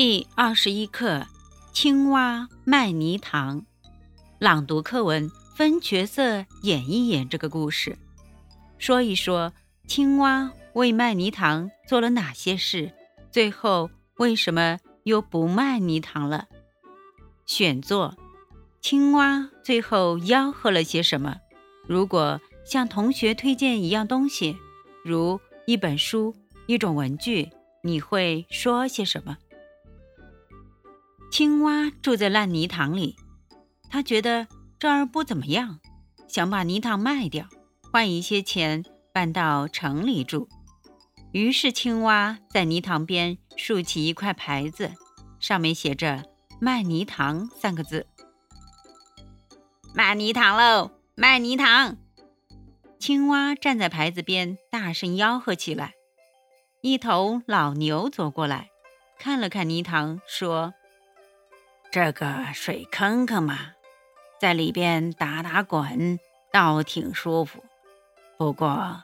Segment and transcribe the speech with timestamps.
[0.00, 1.26] 第二十一课：
[1.72, 3.66] 青蛙卖泥塘。
[4.38, 7.98] 朗读课文，分角色演一演这个故事，
[8.78, 9.52] 说一说
[9.88, 12.92] 青蛙为卖泥塘做了哪些事，
[13.32, 16.46] 最后为什么又不卖泥塘了？
[17.44, 18.16] 选作：
[18.80, 21.38] 青蛙最后吆喝了些什么？
[21.88, 24.56] 如果向同学推荐一样东西，
[25.04, 26.36] 如一本书、
[26.68, 27.50] 一种文具，
[27.82, 29.36] 你会说些什么？
[31.30, 33.16] 青蛙住在烂泥塘里，
[33.90, 35.78] 他觉得这儿不怎么样，
[36.26, 37.46] 想把泥塘卖掉，
[37.92, 40.48] 换一些钱搬到城里住。
[41.32, 44.92] 于是，青蛙在泥塘边竖起一块牌子，
[45.38, 46.24] 上面写着
[46.60, 48.06] “卖泥塘”三个字。
[49.94, 50.90] 卖泥塘喽！
[51.14, 51.96] 卖泥塘！
[52.98, 55.92] 青蛙站在牌子边，大声吆喝起来。
[56.80, 58.70] 一头老牛走过来，
[59.18, 60.74] 看了看泥塘，说。
[62.00, 63.58] 这个水坑坑嘛，
[64.40, 66.20] 在里边打打滚
[66.52, 67.64] 倒挺舒服。
[68.36, 69.02] 不过，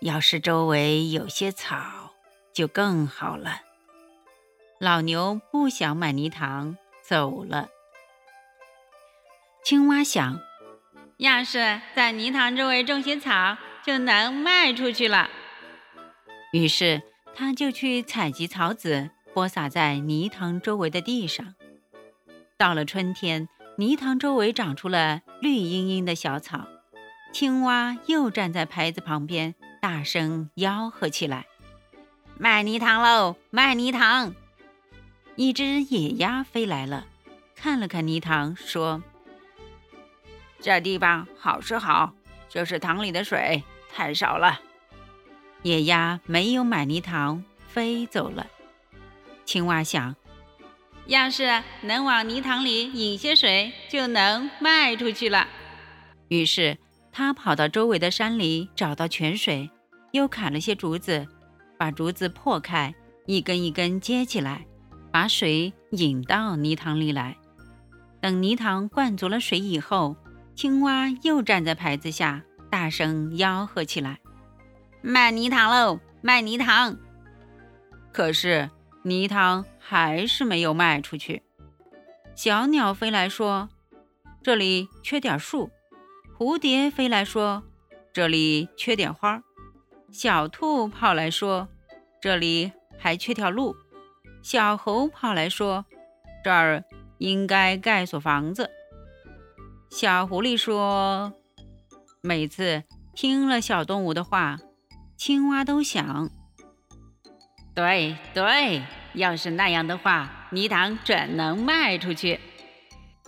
[0.00, 2.14] 要是周围有些草，
[2.54, 3.60] 就更好了。
[4.78, 7.68] 老牛不想买泥塘，走了。
[9.62, 10.40] 青蛙想，
[11.18, 15.28] 要是在泥塘周围种些草，就能卖出去了。
[16.54, 17.02] 于是，
[17.34, 21.54] 他就去采集草籽，播撒在泥塘周围的地上。
[22.60, 26.68] 到了春天，泥塘周围长出了绿茵茵的小草。
[27.32, 31.46] 青蛙又站在牌子旁边，大声吆喝起来
[32.36, 33.36] ：“卖泥塘喽！
[33.48, 34.34] 卖泥塘！”
[35.36, 37.06] 一只野鸭飞来了，
[37.56, 39.02] 看了看泥塘，说
[40.60, 42.12] ：“这地方好是好，
[42.50, 44.60] 就是塘里的水太少了。”
[45.64, 48.46] 野鸭没有买泥塘，飞走了。
[49.46, 50.14] 青蛙想。
[51.10, 55.48] 要是能往泥塘里引些水，就能卖出去了。
[56.28, 56.78] 于是
[57.10, 59.68] 他跑到周围的山里，找到泉水，
[60.12, 61.26] 又砍了些竹子，
[61.76, 62.94] 把竹子破开，
[63.26, 64.64] 一根一根接起来，
[65.10, 67.36] 把水引到泥塘里来。
[68.20, 70.14] 等泥塘灌足了水以后，
[70.54, 74.20] 青蛙又站在牌子下，大声吆喝起来
[75.02, 75.98] ：“卖泥塘喽！
[76.22, 76.96] 卖泥塘！”
[78.14, 78.70] 可是。
[79.02, 81.42] 泥塘还是没有卖出去。
[82.34, 83.68] 小鸟飞来说
[84.42, 85.70] ：“这里缺点树。”
[86.38, 87.62] 蝴蝶飞来说
[88.12, 89.42] ：“这里缺点花。”
[90.10, 91.68] 小兔跑来说
[92.20, 93.76] ：“这里还缺条路。”
[94.42, 95.84] 小猴跑来说
[96.42, 96.82] ：“这儿
[97.18, 98.70] 应该盖所房子。”
[99.90, 101.34] 小狐狸说
[102.22, 102.84] ：“每次
[103.14, 104.58] 听了小动物的话，
[105.16, 106.30] 青蛙都想。”
[107.74, 108.82] 对对，
[109.14, 112.40] 要是那样的话，泥塘准能卖出去。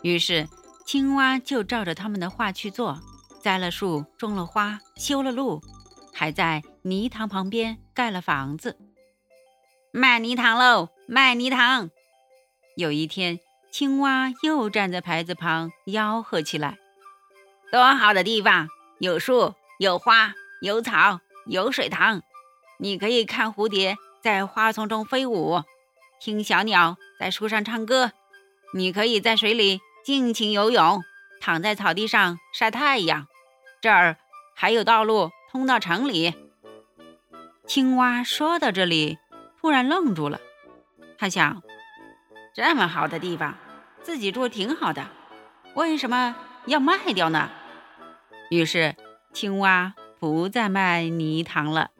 [0.02, 0.48] 于是，
[0.84, 3.00] 青蛙就照着他们的话去做，
[3.40, 5.62] 栽了树，种了花，修了路，
[6.12, 8.78] 还在泥塘旁边盖了房子。
[9.92, 11.90] 卖泥塘喽，卖泥塘！
[12.76, 13.38] 有一天，
[13.70, 16.78] 青蛙又站在牌子旁吆喝起来
[17.70, 18.68] ：“多好的地方！
[18.98, 22.22] 有树，有花，有草，有水塘，
[22.78, 25.64] 你可以看蝴蝶。”在花丛中飞舞，
[26.20, 28.12] 听小鸟在树上唱歌。
[28.72, 31.02] 你可以在水里尽情游泳，
[31.40, 33.26] 躺在草地上晒太阳。
[33.80, 34.16] 这儿
[34.54, 36.34] 还有道路通到城里。
[37.66, 39.18] 青蛙说到这里，
[39.60, 40.40] 突然愣住了。
[41.18, 41.60] 他想：
[42.54, 43.56] 这么好的地方，
[44.02, 45.04] 自己住挺好的，
[45.74, 47.50] 为什么要卖掉呢？
[48.50, 48.94] 于是，
[49.32, 51.90] 青蛙不再卖泥塘了。